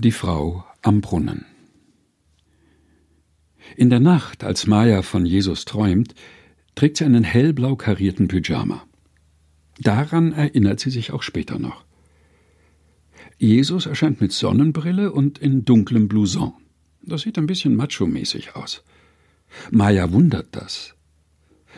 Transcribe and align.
Die 0.00 0.12
Frau 0.12 0.64
am 0.80 1.02
Brunnen. 1.02 1.44
In 3.76 3.90
der 3.90 4.00
Nacht, 4.00 4.44
als 4.44 4.66
Maya 4.66 5.02
von 5.02 5.26
Jesus 5.26 5.66
träumt, 5.66 6.14
trägt 6.74 6.96
sie 6.96 7.04
einen 7.04 7.22
hellblau 7.22 7.76
karierten 7.76 8.26
Pyjama. 8.26 8.82
Daran 9.78 10.32
erinnert 10.32 10.80
sie 10.80 10.88
sich 10.88 11.12
auch 11.12 11.22
später 11.22 11.58
noch. 11.58 11.84
Jesus 13.36 13.84
erscheint 13.84 14.22
mit 14.22 14.32
Sonnenbrille 14.32 15.12
und 15.12 15.38
in 15.38 15.66
dunklem 15.66 16.08
Blouson. 16.08 16.54
Das 17.02 17.20
sieht 17.20 17.36
ein 17.36 17.46
bisschen 17.46 17.76
macho-mäßig 17.76 18.56
aus. 18.56 18.82
Maya 19.70 20.12
wundert 20.12 20.48
das. 20.52 20.94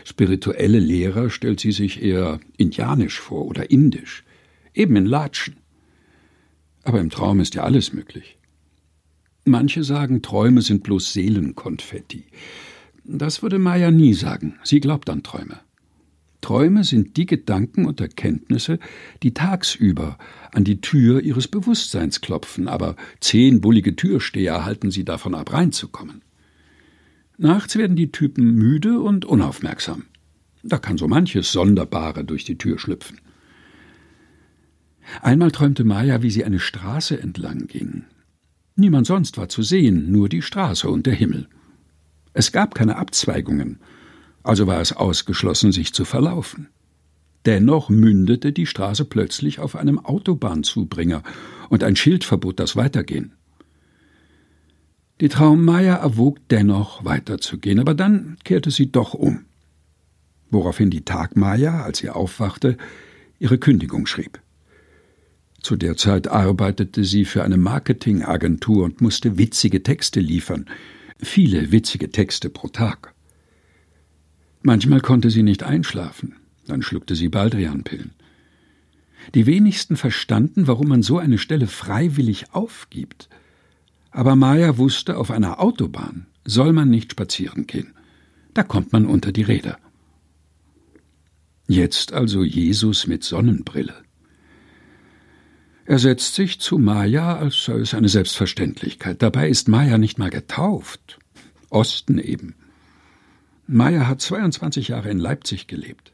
Spirituelle 0.05 0.79
Lehrer 0.79 1.29
stellt 1.29 1.59
sie 1.59 1.73
sich 1.73 2.01
eher 2.01 2.39
indianisch 2.57 3.19
vor 3.19 3.47
oder 3.47 3.69
indisch, 3.73 4.23
eben 4.75 4.95
in 4.95 5.07
Latschen. 5.07 5.62
Aber 6.85 7.01
im 7.01 7.11
Traum 7.11 7.41
ist 7.41 7.55
ja 7.55 7.63
alles 7.65 7.93
möglich. 7.93 8.39
Manche 9.45 9.83
sagen, 9.85 10.23
Träume 10.23 10.63
sind 10.63 10.83
bloß 10.83 11.13
Seelenkonfetti. 11.13 12.25
Das 13.05 13.43
würde 13.43 13.59
Maya 13.59 13.91
nie 13.91 14.15
sagen. 14.15 14.59
Sie 14.63 14.81
glaubt 14.81 15.11
an 15.11 15.23
Träume. 15.23 15.61
Träume 16.41 16.83
sind 16.83 17.17
die 17.17 17.27
Gedanken 17.27 17.87
und 17.87 18.01
Erkenntnisse, 18.01 18.79
die 19.23 19.33
tagsüber 19.33 20.19
an 20.53 20.65
die 20.65 20.81
Tür 20.81 21.21
ihres 21.21 21.49
Bewusstseins 21.49 22.21
klopfen, 22.21 22.69
aber 22.69 22.97
zehn 23.21 23.61
bullige 23.61 23.95
Türsteher 23.95 24.65
halten 24.65 24.91
sie 24.91 25.05
davon 25.05 25.35
ab, 25.35 25.53
reinzukommen. 25.53 26.23
Nachts 27.39 27.77
werden 27.77 27.97
die 27.97 28.13
Typen 28.13 28.55
müde 28.55 29.01
und 29.01 29.25
unaufmerksam. 29.25 30.05
Da 30.65 30.79
kann 30.79 30.99
so 30.99 31.09
manches 31.09 31.53
Sonderbare 31.53 32.25
durch 32.25 32.45
die 32.45 32.59
Tür 32.59 32.79
schlüpfen. 32.79 33.19
Einmal 35.21 35.51
träumte 35.51 35.85
Maya, 35.85 36.23
wie 36.23 36.31
sie 36.31 36.45
eine 36.45 36.61
Straße 36.61 37.21
entlang 37.21 37.67
ging. 37.67 38.05
Niemand 38.77 39.07
sonst 39.07 39.37
war 39.37 39.49
zu 39.49 39.63
sehen, 39.63 40.11
nur 40.11 40.29
die 40.29 40.43
Straße 40.43 40.89
und 40.89 41.07
der 41.07 41.15
Himmel. 41.15 41.49
Es 42.33 42.53
gab 42.53 42.75
keine 42.75 42.97
Abzweigungen, 42.97 43.81
also 44.43 44.67
war 44.67 44.81
es 44.81 44.93
ausgeschlossen, 44.93 45.73
sich 45.73 45.93
zu 45.93 46.05
verlaufen. 46.05 46.69
Dennoch 47.45 47.91
mündete 47.91 48.53
die 48.53 48.67
Straße 48.67 49.05
plötzlich 49.05 49.59
auf 49.59 49.77
einem 49.77 49.99
Autobahnzubringer 49.99 51.23
und 51.69 51.85
ein 51.85 51.97
Schild 51.97 52.25
verbot 52.25 52.61
das 52.61 52.77
Weitergehen. 52.77 53.33
Die 55.21 55.29
Traummeier 55.29 55.97
erwog 55.99 56.39
dennoch 56.49 57.05
weiterzugehen, 57.05 57.79
aber 57.79 57.95
dann 57.95 58.37
kehrte 58.45 58.71
sie 58.71 58.91
doch 58.91 59.15
um. 59.15 59.45
Woraufhin 60.51 60.91
die 60.91 61.05
Tagmeier, 61.05 61.85
als 61.85 61.99
sie 61.99 62.11
aufwachte, 62.11 62.77
ihre 63.39 63.59
Kündigung 63.59 64.07
schrieb. 64.07 64.41
Zu 65.63 65.77
der 65.77 65.97
Zeit 65.97 66.27
arbeitete 66.29 67.05
sie 67.05 67.25
für 67.25 67.45
eine 67.45 67.57
Marketingagentur 67.57 68.85
und 68.85 69.01
musste 69.01 69.39
witzige 69.39 69.83
Texte 69.83 70.19
liefern, 70.19 70.67
viele 71.19 71.71
witzige 71.71 72.11
Texte 72.11 72.51
pro 72.51 72.69
Tag. 72.69 73.15
Manchmal 74.63 75.01
konnte 75.01 75.31
sie 75.31 75.45
nicht 75.45 75.63
einschlafen, 75.63 76.35
dann 76.67 76.83
schluckte 76.83 77.15
sie 77.15 77.29
Baldrianpillen. 77.29 78.13
Die 79.35 79.47
wenigsten 79.47 79.97
verstanden, 79.97 80.67
warum 80.67 80.89
man 80.89 81.03
so 81.05 81.19
eine 81.19 81.39
Stelle 81.39 81.69
freiwillig 81.69 82.53
aufgibt. 82.53 83.29
Aber 84.11 84.35
Maya 84.35 84.79
wusste, 84.79 85.17
auf 85.17 85.31
einer 85.31 85.61
Autobahn 85.61 86.27
soll 86.45 86.73
man 86.73 86.91
nicht 86.91 87.13
spazieren 87.13 87.69
gehen. 87.69 87.95
Da 88.53 88.65
kommt 88.65 88.93
man 88.93 89.07
unter 89.07 89.31
die 89.31 89.43
Räder. 89.43 89.79
Jetzt 91.69 92.13
also 92.13 92.43
Jesus 92.43 93.07
mit 93.07 93.23
Sonnenbrille. 93.23 93.95
Er 95.85 95.99
setzt 95.99 96.35
sich 96.35 96.61
zu 96.61 96.79
Maya, 96.79 97.37
als 97.37 97.65
sei 97.65 97.75
es 97.75 97.95
eine 97.95 98.09
Selbstverständlichkeit. 98.09 99.21
Dabei 99.21 99.49
ist 99.49 99.69
Maya 99.69 99.99
nicht 99.99 100.19
mal 100.19 100.31
getauft. 100.31 101.19
Osten 101.71 102.19
eben. 102.19 102.55
Maya 103.67 104.07
hat 104.07 104.21
22 104.21 104.89
Jahre 104.89 105.11
in 105.11 105.19
Leipzig 105.19 105.67
gelebt. 105.67 106.13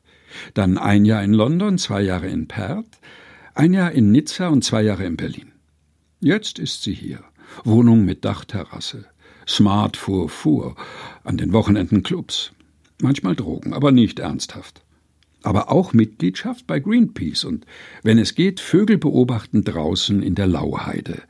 Dann 0.55 0.79
ein 0.79 1.05
Jahr 1.05 1.23
in 1.23 1.35
London, 1.35 1.77
zwei 1.77 2.01
Jahre 2.01 2.29
in 2.29 2.49
Perth, 2.49 2.99
ein 3.55 3.73
Jahr 3.75 3.93
in 3.93 4.11
Nizza 4.11 4.49
und 4.49 4.65
zwei 4.65 4.83
Jahre 4.83 5.05
in 5.05 5.17
Berlin. 5.17 5.53
Jetzt 6.21 6.59
ist 6.59 6.83
sie 6.83 6.95
hier. 6.95 7.23
Wohnung 7.65 8.05
mit 8.05 8.25
Dachterrasse. 8.25 9.05
Smart 9.47 9.97
fuhr 9.97 10.29
fuhr. 10.29 10.77
An 11.25 11.37
den 11.37 11.53
Wochenenden 11.53 12.03
Clubs. 12.03 12.53
Manchmal 13.01 13.37
Drogen, 13.37 13.73
aber 13.75 13.93
nicht 13.93 14.19
ernsthaft 14.19 14.83
aber 15.49 15.71
auch 15.71 15.95
Mitgliedschaft 15.95 16.67
bei 16.67 16.79
Greenpeace 16.79 17.45
und, 17.45 17.65
wenn 18.03 18.19
es 18.19 18.35
geht, 18.35 18.61
Vögel 18.61 18.99
beobachten 18.99 19.65
draußen 19.65 20.23
in 20.23 20.35
der 20.35 20.47
Lauheide. 20.47 21.23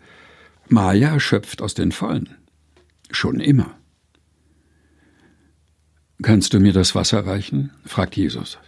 Maya 0.69 1.21
schöpft 1.21 1.63
aus 1.63 1.75
den 1.75 1.93
Vollen. 1.93 2.29
Schon 3.13 3.39
immer. 3.39 3.79
Kannst 6.21 6.53
du 6.53 6.59
mir 6.59 6.73
das 6.73 6.97
Wasser 6.97 7.25
reichen? 7.27 7.71
fragt 7.85 8.17
Jesus. 8.17 8.59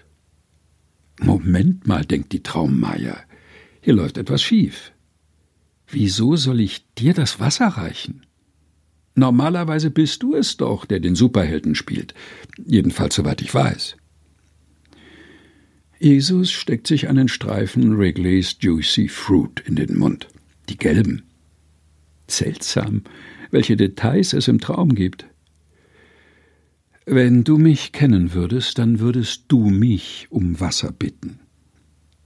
Moment 1.18 1.84
mal, 1.84 2.04
denkt 2.04 2.30
die 2.30 2.44
Traummeier. 2.44 3.18
Hier 3.80 3.94
läuft 3.94 4.18
etwas 4.18 4.44
schief. 4.44 4.92
Wieso 5.88 6.36
soll 6.36 6.60
ich 6.60 6.86
dir 6.94 7.12
das 7.12 7.40
Wasser 7.40 7.66
reichen? 7.66 8.24
Normalerweise 9.16 9.90
bist 9.90 10.22
du 10.22 10.36
es 10.36 10.56
doch, 10.56 10.84
der 10.84 11.00
den 11.00 11.16
Superhelden 11.16 11.74
spielt. 11.74 12.14
Jedenfalls 12.64 13.16
soweit 13.16 13.42
ich 13.42 13.52
weiß. 13.52 13.96
Jesus 16.02 16.50
steckt 16.50 16.86
sich 16.86 17.10
einen 17.10 17.28
Streifen 17.28 17.98
Wrigley's 17.98 18.56
Juicy 18.58 19.06
Fruit 19.06 19.62
in 19.66 19.76
den 19.76 19.98
Mund. 19.98 20.28
Die 20.70 20.78
gelben. 20.78 21.24
Seltsam, 22.26 23.02
welche 23.50 23.76
Details 23.76 24.32
es 24.32 24.48
im 24.48 24.60
Traum 24.60 24.94
gibt. 24.94 25.26
Wenn 27.04 27.44
du 27.44 27.58
mich 27.58 27.92
kennen 27.92 28.32
würdest, 28.32 28.78
dann 28.78 28.98
würdest 28.98 29.44
du 29.48 29.68
mich 29.68 30.26
um 30.30 30.58
Wasser 30.58 30.90
bitten. 30.90 31.38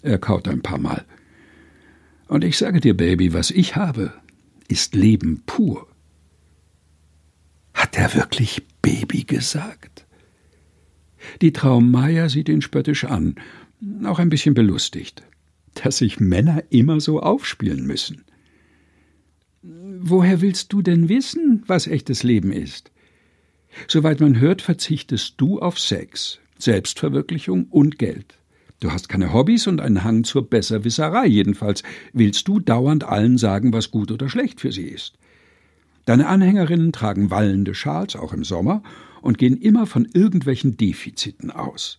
Er 0.02 0.18
kaut 0.18 0.46
ein 0.46 0.62
paar 0.62 0.78
Mal. 0.78 1.04
Und 2.28 2.44
ich 2.44 2.56
sage 2.56 2.80
dir, 2.80 2.96
Baby, 2.96 3.32
was 3.32 3.50
ich 3.50 3.74
habe, 3.74 4.12
ist 4.68 4.94
Leben 4.94 5.42
pur. 5.46 5.88
Hat 7.72 7.98
er 7.98 8.14
wirklich 8.14 8.62
Baby 8.82 9.24
gesagt? 9.24 10.06
Die 11.42 11.52
Traummeier 11.52 12.28
sieht 12.28 12.48
ihn 12.48 12.62
spöttisch 12.62 13.04
an 13.04 13.34
auch 14.04 14.18
ein 14.18 14.30
bisschen 14.30 14.54
belustigt, 14.54 15.22
dass 15.74 15.98
sich 15.98 16.20
Männer 16.20 16.62
immer 16.70 17.00
so 17.00 17.20
aufspielen 17.20 17.86
müssen. 17.86 18.24
Woher 19.62 20.40
willst 20.40 20.72
du 20.72 20.82
denn 20.82 21.08
wissen, 21.08 21.62
was 21.66 21.86
echtes 21.86 22.22
Leben 22.22 22.52
ist? 22.52 22.90
Soweit 23.88 24.20
man 24.20 24.38
hört, 24.38 24.62
verzichtest 24.62 25.34
du 25.38 25.58
auf 25.60 25.78
Sex, 25.78 26.38
Selbstverwirklichung 26.58 27.66
und 27.70 27.98
Geld. 27.98 28.38
Du 28.80 28.92
hast 28.92 29.08
keine 29.08 29.32
Hobbys 29.32 29.66
und 29.66 29.80
einen 29.80 30.04
Hang 30.04 30.24
zur 30.24 30.48
Besserwisserei, 30.48 31.26
jedenfalls 31.26 31.82
willst 32.12 32.46
du 32.48 32.60
dauernd 32.60 33.04
allen 33.04 33.38
sagen, 33.38 33.72
was 33.72 33.90
gut 33.90 34.12
oder 34.12 34.28
schlecht 34.28 34.60
für 34.60 34.72
sie 34.72 34.84
ist. 34.84 35.14
Deine 36.04 36.26
Anhängerinnen 36.26 36.92
tragen 36.92 37.30
wallende 37.30 37.74
Schals, 37.74 38.14
auch 38.14 38.34
im 38.34 38.44
Sommer, 38.44 38.82
und 39.22 39.38
gehen 39.38 39.56
immer 39.56 39.86
von 39.86 40.06
irgendwelchen 40.12 40.76
Defiziten 40.76 41.50
aus. 41.50 41.98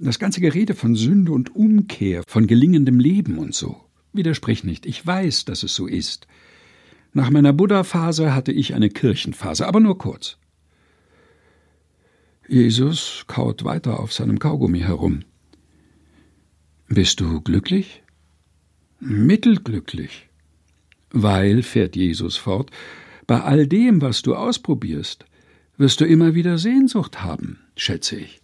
Das 0.00 0.20
ganze 0.20 0.40
Gerede 0.40 0.76
von 0.76 0.94
Sünde 0.94 1.32
und 1.32 1.56
Umkehr, 1.56 2.22
von 2.28 2.46
gelingendem 2.46 3.00
Leben 3.00 3.36
und 3.36 3.52
so. 3.52 3.84
Widersprich 4.12 4.62
nicht, 4.62 4.86
ich 4.86 5.04
weiß, 5.04 5.44
dass 5.44 5.64
es 5.64 5.74
so 5.74 5.88
ist. 5.88 6.28
Nach 7.12 7.30
meiner 7.30 7.52
Buddha-Phase 7.52 8.32
hatte 8.32 8.52
ich 8.52 8.74
eine 8.74 8.90
Kirchenphase, 8.90 9.66
aber 9.66 9.80
nur 9.80 9.98
kurz. 9.98 10.38
Jesus 12.46 13.24
kaut 13.26 13.64
weiter 13.64 13.98
auf 13.98 14.12
seinem 14.12 14.38
Kaugummi 14.38 14.80
herum. 14.80 15.24
Bist 16.86 17.20
du 17.20 17.40
glücklich? 17.40 18.04
Mittelglücklich. 19.00 20.28
Weil, 21.10 21.62
fährt 21.62 21.96
Jesus 21.96 22.36
fort, 22.36 22.70
bei 23.26 23.40
all 23.40 23.66
dem, 23.66 24.00
was 24.00 24.22
du 24.22 24.36
ausprobierst, 24.36 25.26
wirst 25.76 26.00
du 26.00 26.06
immer 26.06 26.36
wieder 26.36 26.56
Sehnsucht 26.56 27.22
haben, 27.24 27.58
schätze 27.74 28.16
ich 28.16 28.40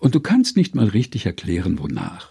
und 0.00 0.14
du 0.14 0.20
kannst 0.20 0.56
nicht 0.56 0.74
mal 0.74 0.88
richtig 0.88 1.26
erklären, 1.26 1.78
wonach. 1.78 2.30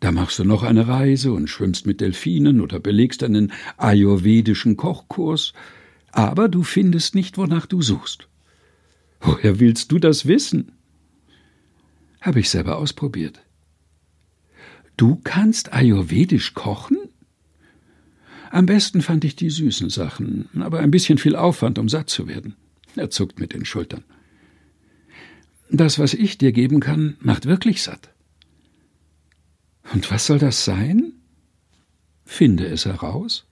Da 0.00 0.12
machst 0.12 0.38
du 0.38 0.44
noch 0.44 0.62
eine 0.62 0.88
Reise 0.88 1.32
und 1.32 1.48
schwimmst 1.48 1.86
mit 1.86 2.00
Delfinen 2.00 2.60
oder 2.60 2.78
belegst 2.78 3.22
einen 3.22 3.52
ayurvedischen 3.76 4.76
Kochkurs, 4.76 5.52
aber 6.12 6.48
du 6.48 6.62
findest 6.62 7.14
nicht, 7.14 7.36
wonach 7.36 7.66
du 7.66 7.82
suchst. 7.82 8.28
Woher 9.20 9.58
willst 9.58 9.92
du 9.92 9.98
das 9.98 10.26
wissen? 10.26 10.72
Habe 12.20 12.40
ich 12.40 12.50
selber 12.50 12.78
ausprobiert. 12.78 13.42
Du 14.96 15.20
kannst 15.22 15.72
ayurvedisch 15.72 16.54
kochen? 16.54 16.98
Am 18.50 18.66
besten 18.66 19.02
fand 19.02 19.24
ich 19.24 19.36
die 19.36 19.50
süßen 19.50 19.90
Sachen, 19.90 20.48
aber 20.60 20.80
ein 20.80 20.90
bisschen 20.90 21.18
viel 21.18 21.36
Aufwand, 21.36 21.78
um 21.78 21.88
satt 21.88 22.08
zu 22.08 22.28
werden. 22.28 22.54
Er 22.94 23.10
zuckt 23.10 23.40
mit 23.40 23.52
den 23.52 23.64
Schultern. 23.64 24.04
Das, 25.76 25.98
was 25.98 26.14
ich 26.14 26.38
dir 26.38 26.52
geben 26.52 26.80
kann, 26.80 27.16
macht 27.20 27.46
wirklich 27.46 27.82
satt. 27.82 28.10
Und 29.92 30.10
was 30.10 30.26
soll 30.26 30.38
das 30.38 30.64
sein? 30.64 31.12
Finde 32.24 32.66
es 32.66 32.86
heraus. 32.86 33.46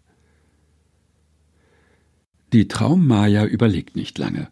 Die 2.53 2.69
Traummaya 2.69 3.45
überlegt 3.45 3.97
nicht 3.97 4.17
lange, 4.19 4.49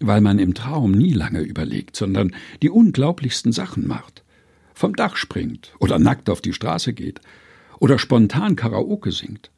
weil 0.00 0.20
man 0.20 0.38
im 0.38 0.54
Traum 0.54 0.92
nie 0.92 1.12
lange 1.12 1.40
überlegt, 1.40 1.94
sondern 1.94 2.34
die 2.62 2.70
unglaublichsten 2.70 3.52
Sachen 3.52 3.86
macht. 3.86 4.24
Vom 4.74 4.96
Dach 4.96 5.16
springt 5.16 5.74
oder 5.78 5.98
nackt 5.98 6.28
auf 6.28 6.40
die 6.40 6.52
Straße 6.52 6.94
geht 6.94 7.20
oder 7.78 7.98
spontan 7.98 8.56
Karaoke 8.56 9.12
singt. 9.12 9.50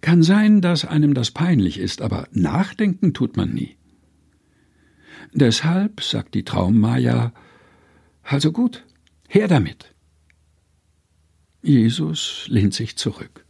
Kann 0.00 0.22
sein, 0.22 0.60
dass 0.60 0.84
einem 0.84 1.14
das 1.14 1.30
peinlich 1.30 1.78
ist, 1.78 2.02
aber 2.02 2.28
nachdenken 2.32 3.14
tut 3.14 3.36
man 3.36 3.52
nie. 3.54 3.76
Deshalb, 5.32 6.02
sagt 6.02 6.34
die 6.34 6.44
Traummaya, 6.44 7.32
also 8.22 8.52
gut, 8.52 8.84
her 9.28 9.48
damit. 9.48 9.94
Jesus 11.62 12.46
lehnt 12.48 12.74
sich 12.74 12.96
zurück. 12.96 13.44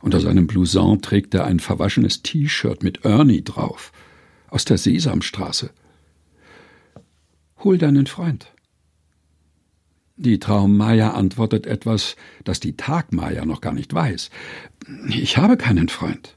Unter 0.00 0.20
seinem 0.20 0.46
Blouson 0.46 1.02
trägt 1.02 1.34
er 1.34 1.44
ein 1.44 1.60
verwaschenes 1.60 2.22
T-Shirt 2.22 2.82
mit 2.82 3.04
Ernie 3.04 3.42
drauf, 3.42 3.92
aus 4.48 4.64
der 4.64 4.78
Sesamstraße. 4.78 5.70
Hol 7.58 7.76
deinen 7.76 8.06
Freund. 8.06 8.52
Die 10.16 10.38
Traummaya 10.38 11.12
antwortet 11.12 11.66
etwas, 11.66 12.16
das 12.44 12.60
die 12.60 12.76
Tagmaya 12.76 13.44
noch 13.44 13.60
gar 13.60 13.72
nicht 13.72 13.92
weiß. 13.92 14.30
Ich 15.08 15.36
habe 15.36 15.56
keinen 15.56 15.88
Freund. 15.88 16.36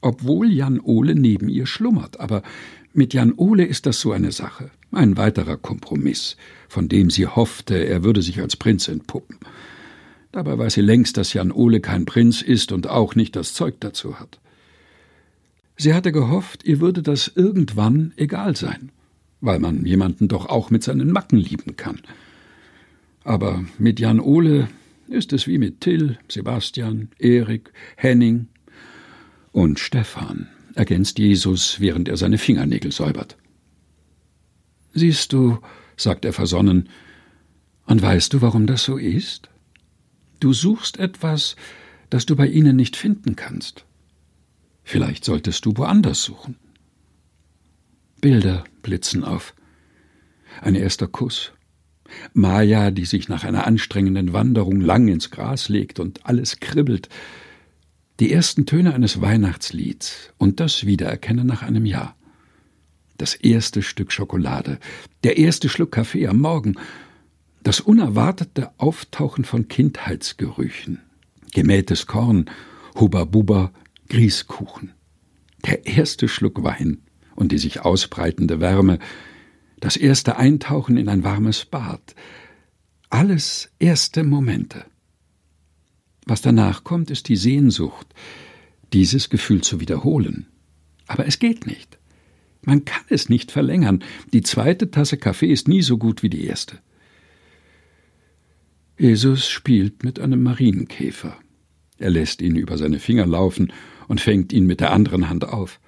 Obwohl 0.00 0.50
Jan 0.50 0.80
Ole 0.80 1.14
neben 1.14 1.48
ihr 1.48 1.66
schlummert, 1.66 2.20
aber 2.20 2.42
mit 2.96 3.14
Jan 3.14 3.34
Ole 3.36 3.64
ist 3.64 3.86
das 3.86 4.00
so 4.00 4.12
eine 4.12 4.32
Sache, 4.32 4.70
ein 4.92 5.16
weiterer 5.16 5.56
Kompromiss, 5.56 6.36
von 6.68 6.88
dem 6.88 7.10
sie 7.10 7.26
hoffte, 7.26 7.76
er 7.76 8.04
würde 8.04 8.22
sich 8.22 8.40
als 8.40 8.56
Prinz 8.56 8.88
entpuppen. 8.88 9.38
Dabei 10.32 10.58
weiß 10.58 10.74
sie 10.74 10.82
längst, 10.82 11.16
dass 11.16 11.32
Jan 11.32 11.52
Ole 11.52 11.80
kein 11.80 12.04
Prinz 12.04 12.42
ist 12.42 12.72
und 12.72 12.88
auch 12.88 13.14
nicht 13.14 13.36
das 13.36 13.54
Zeug 13.54 13.76
dazu 13.80 14.18
hat. 14.20 14.38
Sie 15.76 15.94
hatte 15.94 16.12
gehofft, 16.12 16.64
ihr 16.64 16.80
würde 16.80 17.02
das 17.02 17.30
irgendwann 17.34 18.12
egal 18.16 18.56
sein, 18.56 18.90
weil 19.40 19.58
man 19.58 19.84
jemanden 19.84 20.28
doch 20.28 20.46
auch 20.46 20.70
mit 20.70 20.82
seinen 20.82 21.12
Macken 21.12 21.38
lieben 21.38 21.76
kann. 21.76 22.00
Aber 23.24 23.64
mit 23.78 24.00
Jan 24.00 24.20
Ole 24.20 24.68
ist 25.08 25.32
es 25.32 25.46
wie 25.46 25.58
mit 25.58 25.80
Till, 25.80 26.18
Sebastian, 26.28 27.08
Erik, 27.18 27.72
Henning 27.96 28.48
und 29.52 29.78
Stefan, 29.78 30.48
ergänzt 30.76 31.18
Jesus, 31.18 31.80
während 31.80 32.08
er 32.08 32.16
seine 32.16 32.38
Fingernägel 32.38 32.92
säubert. 32.92 33.36
Siehst 34.92 35.32
du, 35.32 35.58
sagt 35.96 36.24
er 36.24 36.32
versonnen, 36.32 36.88
und 37.86 38.02
weißt 38.02 38.32
du, 38.32 38.42
warum 38.42 38.66
das 38.66 38.84
so 38.84 38.96
ist? 38.96 39.48
Du 40.40 40.52
suchst 40.52 40.98
etwas, 40.98 41.56
das 42.10 42.26
du 42.26 42.36
bei 42.36 42.46
ihnen 42.46 42.76
nicht 42.76 42.96
finden 42.96 43.36
kannst. 43.36 43.84
Vielleicht 44.82 45.24
solltest 45.24 45.64
du 45.64 45.76
woanders 45.76 46.22
suchen. 46.22 46.56
Bilder 48.20 48.64
blitzen 48.82 49.24
auf. 49.24 49.54
Ein 50.60 50.74
erster 50.74 51.06
Kuss, 51.06 51.52
Maja, 52.32 52.90
die 52.90 53.04
sich 53.04 53.28
nach 53.28 53.44
einer 53.44 53.66
anstrengenden 53.66 54.32
Wanderung 54.32 54.80
lang 54.80 55.08
ins 55.08 55.30
Gras 55.30 55.68
legt 55.68 56.00
und 56.00 56.26
alles 56.26 56.60
kribbelt. 56.60 57.08
Die 58.18 58.32
ersten 58.32 58.64
Töne 58.64 58.94
eines 58.94 59.20
Weihnachtslieds 59.20 60.32
und 60.38 60.58
das 60.58 60.86
Wiedererkennen 60.86 61.46
nach 61.46 61.62
einem 61.62 61.84
Jahr. 61.84 62.16
Das 63.18 63.34
erste 63.34 63.82
Stück 63.82 64.10
Schokolade, 64.10 64.78
der 65.22 65.36
erste 65.36 65.68
Schluck 65.68 65.92
Kaffee 65.92 66.26
am 66.26 66.38
Morgen, 66.38 66.76
das 67.62 67.80
unerwartete 67.80 68.70
Auftauchen 68.78 69.44
von 69.44 69.68
Kindheitsgerüchen, 69.68 71.00
gemähtes 71.52 72.06
Korn, 72.06 72.46
Hubba-Bubba, 72.94 73.72
Grießkuchen, 74.08 74.92
der 75.66 75.84
erste 75.86 76.28
Schluck 76.28 76.62
Wein 76.62 77.02
und 77.34 77.52
die 77.52 77.58
sich 77.58 77.80
ausbreitende 77.80 78.60
Wärme, 78.60 78.98
das 79.78 79.98
erste 79.98 80.38
Eintauchen 80.38 80.96
in 80.96 81.10
ein 81.10 81.22
warmes 81.22 81.66
Bad, 81.66 82.14
alles 83.10 83.70
erste 83.78 84.24
Momente. 84.24 84.86
Was 86.26 86.42
danach 86.42 86.84
kommt, 86.84 87.10
ist 87.10 87.28
die 87.28 87.36
Sehnsucht, 87.36 88.08
dieses 88.92 89.30
Gefühl 89.30 89.62
zu 89.62 89.80
wiederholen. 89.80 90.46
Aber 91.06 91.26
es 91.26 91.38
geht 91.38 91.66
nicht. 91.66 91.98
Man 92.62 92.84
kann 92.84 93.04
es 93.08 93.28
nicht 93.28 93.52
verlängern. 93.52 94.02
Die 94.32 94.42
zweite 94.42 94.90
Tasse 94.90 95.18
Kaffee 95.18 95.52
ist 95.52 95.68
nie 95.68 95.82
so 95.82 95.98
gut 95.98 96.24
wie 96.24 96.28
die 96.28 96.44
erste. 96.44 96.78
Jesus 98.98 99.48
spielt 99.48 100.02
mit 100.02 100.18
einem 100.18 100.42
Marienkäfer. 100.42 101.36
Er 101.98 102.10
lässt 102.10 102.42
ihn 102.42 102.56
über 102.56 102.76
seine 102.76 102.98
Finger 102.98 103.26
laufen 103.26 103.72
und 104.08 104.20
fängt 104.20 104.52
ihn 104.52 104.66
mit 104.66 104.80
der 104.80 104.92
anderen 104.92 105.28
Hand 105.28 105.44
auf. 105.44 105.80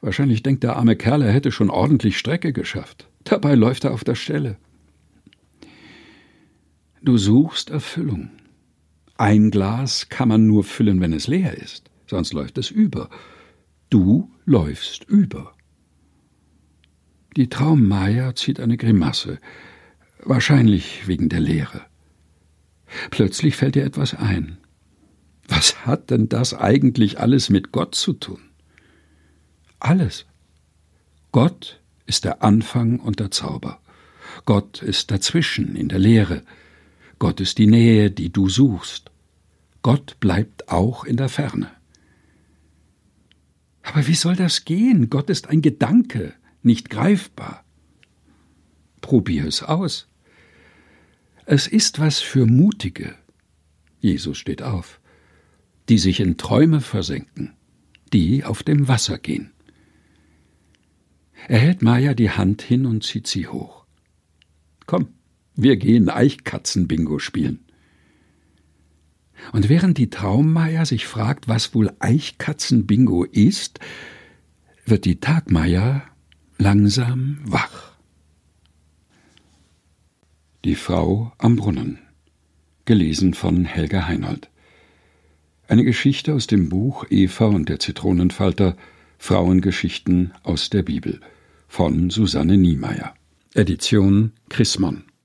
Wahrscheinlich 0.00 0.42
denkt 0.42 0.62
der 0.62 0.76
arme 0.76 0.96
Kerl, 0.96 1.22
er 1.22 1.32
hätte 1.32 1.52
schon 1.52 1.70
ordentlich 1.70 2.16
Strecke 2.16 2.52
geschafft. 2.52 3.08
Dabei 3.24 3.54
läuft 3.56 3.84
er 3.84 3.92
auf 3.92 4.04
der 4.04 4.14
Stelle. 4.14 4.56
Du 7.02 7.18
suchst 7.18 7.70
Erfüllung. 7.70 8.30
Ein 9.18 9.50
Glas 9.50 10.08
kann 10.08 10.28
man 10.28 10.46
nur 10.46 10.62
füllen, 10.62 11.00
wenn 11.00 11.12
es 11.12 11.26
leer 11.26 11.58
ist, 11.58 11.90
sonst 12.06 12.32
läuft 12.32 12.56
es 12.56 12.70
über. 12.70 13.10
Du 13.90 14.30
läufst 14.46 15.04
über. 15.04 15.54
Die 17.36 17.48
Traummaya 17.48 18.36
zieht 18.36 18.60
eine 18.60 18.76
Grimasse, 18.76 19.40
wahrscheinlich 20.22 21.08
wegen 21.08 21.28
der 21.28 21.40
Leere. 21.40 21.82
Plötzlich 23.10 23.56
fällt 23.56 23.74
ihr 23.74 23.84
etwas 23.84 24.14
ein. 24.14 24.58
Was 25.48 25.84
hat 25.84 26.10
denn 26.10 26.28
das 26.28 26.54
eigentlich 26.54 27.18
alles 27.18 27.50
mit 27.50 27.72
Gott 27.72 27.96
zu 27.96 28.12
tun? 28.12 28.40
Alles. 29.80 30.26
Gott 31.32 31.80
ist 32.06 32.24
der 32.24 32.44
Anfang 32.44 33.00
und 33.00 33.18
der 33.18 33.32
Zauber. 33.32 33.80
Gott 34.44 34.80
ist 34.80 35.10
dazwischen 35.10 35.74
in 35.74 35.88
der 35.88 35.98
Leere. 35.98 36.42
Gott 37.18 37.40
ist 37.40 37.58
die 37.58 37.66
Nähe, 37.66 38.10
die 38.10 38.30
du 38.30 38.48
suchst. 38.48 39.10
Gott 39.82 40.18
bleibt 40.20 40.68
auch 40.68 41.04
in 41.04 41.16
der 41.16 41.28
Ferne. 41.28 41.70
Aber 43.82 44.06
wie 44.06 44.14
soll 44.14 44.36
das 44.36 44.64
gehen? 44.64 45.08
Gott 45.08 45.30
ist 45.30 45.48
ein 45.48 45.62
Gedanke, 45.62 46.34
nicht 46.62 46.90
greifbar. 46.90 47.64
Probier 49.00 49.46
es 49.46 49.62
aus. 49.62 50.08
Es 51.46 51.66
ist 51.66 51.98
was 51.98 52.18
für 52.18 52.44
Mutige. 52.44 53.14
Jesus 54.00 54.36
steht 54.36 54.62
auf, 54.62 55.00
die 55.88 55.98
sich 55.98 56.20
in 56.20 56.36
Träume 56.36 56.80
versenken, 56.80 57.54
die 58.12 58.44
auf 58.44 58.62
dem 58.62 58.86
Wasser 58.86 59.18
gehen. 59.18 59.52
Er 61.48 61.58
hält 61.58 61.82
Maja 61.82 62.14
die 62.14 62.30
Hand 62.30 62.62
hin 62.62 62.84
und 62.84 63.04
zieht 63.04 63.26
sie 63.26 63.46
hoch. 63.46 63.86
Komm, 64.86 65.08
wir 65.58 65.76
gehen 65.76 66.08
Eichkatzen-Bingo 66.08 67.18
spielen. 67.18 67.58
Und 69.52 69.68
während 69.68 69.98
die 69.98 70.08
Traummeier 70.08 70.86
sich 70.86 71.06
fragt, 71.06 71.48
was 71.48 71.74
wohl 71.74 71.90
Eichkatzen-Bingo 71.98 73.24
ist, 73.24 73.80
wird 74.86 75.04
die 75.04 75.18
Tagmeier 75.18 76.04
langsam 76.58 77.38
wach. 77.44 77.96
Die 80.64 80.76
Frau 80.76 81.32
am 81.38 81.56
Brunnen. 81.56 81.98
Gelesen 82.84 83.34
von 83.34 83.64
Helga 83.64 84.06
Heinold. 84.06 84.50
Eine 85.66 85.82
Geschichte 85.84 86.34
aus 86.34 86.46
dem 86.46 86.68
Buch 86.68 87.04
Eva 87.10 87.46
und 87.46 87.68
der 87.68 87.80
Zitronenfalter 87.80 88.76
Frauengeschichten 89.18 90.32
aus 90.44 90.70
der 90.70 90.84
Bibel 90.84 91.20
von 91.66 92.10
Susanne 92.10 92.56
Niemeyer. 92.56 93.12
Edition 93.54 94.32
Chrismon. 94.48 95.07